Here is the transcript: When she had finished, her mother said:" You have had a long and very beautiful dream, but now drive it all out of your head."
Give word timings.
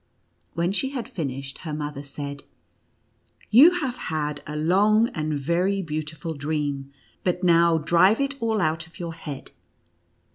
When 0.55 0.71
she 0.71 0.89
had 0.89 1.07
finished, 1.07 1.59
her 1.59 1.75
mother 1.75 2.01
said:" 2.01 2.41
You 3.51 3.81
have 3.81 3.97
had 4.09 4.41
a 4.47 4.55
long 4.55 5.09
and 5.09 5.37
very 5.37 5.83
beautiful 5.83 6.33
dream, 6.33 6.91
but 7.23 7.43
now 7.43 7.77
drive 7.77 8.19
it 8.19 8.33
all 8.41 8.61
out 8.61 8.87
of 8.87 8.97
your 8.99 9.13
head." 9.13 9.51